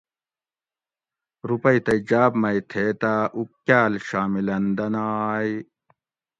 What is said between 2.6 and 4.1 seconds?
تھیتاۤ اُوکاۤل